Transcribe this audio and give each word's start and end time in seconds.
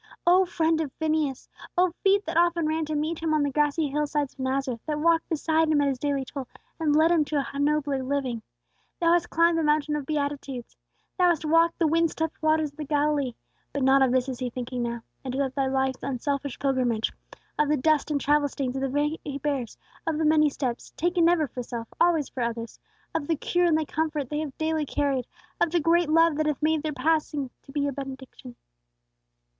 O 0.25 0.45
friend 0.47 0.81
of 0.81 0.91
Phineas! 0.93 1.47
O 1.77 1.91
feet 2.03 2.25
that 2.25 2.35
often 2.35 2.65
ran 2.65 2.85
to 2.85 2.95
meet 2.95 3.19
him 3.19 3.35
on 3.35 3.43
the 3.43 3.51
grassy 3.51 3.87
hillsides 3.87 4.33
of 4.33 4.39
Nazareth, 4.39 4.81
that 4.87 4.97
walked 4.97 5.29
beside 5.29 5.69
him 5.69 5.79
at 5.79 5.89
his 5.89 5.99
daily 5.99 6.25
toil, 6.25 6.47
and 6.79 6.95
led 6.95 7.11
him 7.11 7.23
to 7.25 7.45
a 7.53 7.59
nobler 7.59 8.01
living! 8.01 8.41
Thou 8.99 9.13
hast 9.13 9.29
climbed 9.29 9.59
the 9.59 9.63
mountain 9.63 9.95
of 9.95 10.07
Beatitudes! 10.07 10.75
Thou 11.19 11.25
hast 11.29 11.45
walked 11.45 11.77
the 11.77 11.85
wind 11.85 12.09
swept 12.09 12.41
waters 12.41 12.71
of 12.71 12.77
the 12.77 12.83
Galilee! 12.83 13.35
But 13.73 13.83
not 13.83 14.01
of 14.01 14.11
this 14.11 14.27
is 14.27 14.39
he 14.39 14.49
thinking 14.49 14.81
now. 14.81 15.03
It 15.23 15.35
is 15.35 15.39
of 15.39 15.53
Thy 15.53 15.67
life's 15.67 16.01
unselfish 16.01 16.57
pilgrimage; 16.57 17.13
of 17.59 17.69
the 17.69 17.77
dust 17.77 18.09
and 18.09 18.19
travel 18.19 18.47
stains 18.47 18.75
of 18.75 18.81
the 18.81 18.89
feet 18.89 19.21
he 19.23 19.37
bears; 19.37 19.77
of 20.07 20.17
the 20.17 20.25
many 20.25 20.49
steps, 20.49 20.89
taken 20.97 21.25
never 21.25 21.45
for 21.47 21.61
self, 21.61 21.87
always 22.01 22.27
for 22.27 22.41
others; 22.41 22.79
of 23.13 23.27
the 23.27 23.35
cure 23.35 23.67
and 23.67 23.77
the 23.77 23.85
comfort 23.85 24.31
they 24.31 24.39
have 24.39 24.57
daily 24.57 24.83
carried; 24.87 25.27
of 25.61 25.69
the 25.69 25.79
great 25.79 26.09
love 26.09 26.37
that 26.37 26.47
hath 26.47 26.59
made 26.63 26.81
their 26.81 26.91
very 26.91 27.03
passing 27.05 27.43
by 27.49 27.53
to 27.61 27.71
be 27.71 27.87
a 27.87 27.91
benediction. 27.91 28.55